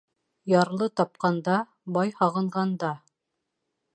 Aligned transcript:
Ярлы 0.51 0.87
тапҡанда, 1.01 1.59
бай 1.97 2.15
һағынғанда. 2.21 2.93